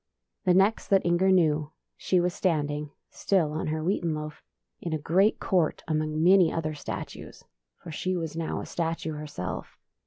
The 0.45 0.55
next 0.55 0.87
that 0.87 1.05
Inger 1.05 1.29
knew, 1.29 1.73
she 1.95 2.19
was 2.19 2.33
stand 2.33 2.71
ing— 2.71 2.89
still 3.11 3.51
on 3.51 3.67
her 3.67 3.83
wheaten 3.83 4.15
loaf— 4.15 4.41
in 4.81 4.93
a 4.93 4.97
great 4.97 5.39
court 5.39 5.83
among 5.87 6.23
many 6.23 6.51
other 6.51 6.73
statues; 6.73 7.43
for 7.77 7.91
she 7.91 8.17
was 8.17 8.35
now 8.35 8.61
a 8.61 8.65
statue 8.65 9.13
herself. 9.13 9.77